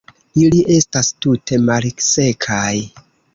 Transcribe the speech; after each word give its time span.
Ili 0.43 0.61
estas 0.75 1.09
tute 1.25 1.61
malsekaj. 1.67 2.73